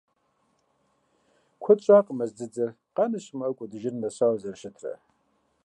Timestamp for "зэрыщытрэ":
4.41-4.93